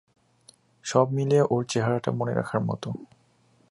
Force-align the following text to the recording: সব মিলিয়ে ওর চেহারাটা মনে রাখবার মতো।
সব 0.85 1.07
মিলিয়ে 1.11 1.43
ওর 1.49 1.61
চেহারাটা 1.65 2.11
মনে 2.11 2.33
রাখবার 2.33 2.61
মতো। 2.61 2.89